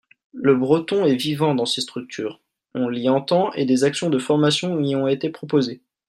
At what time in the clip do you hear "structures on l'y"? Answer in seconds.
1.81-3.07